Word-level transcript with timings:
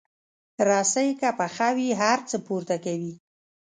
رسۍ 0.69 1.09
که 1.19 1.29
پخه 1.39 1.69
وي، 1.75 1.89
هر 2.01 2.19
څه 2.29 2.35
پورته 2.47 2.75
کوي. 2.85 3.13